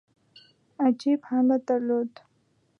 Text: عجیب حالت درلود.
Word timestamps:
عجیب 0.85 1.19
حالت 1.29 1.61
درلود. 1.67 2.11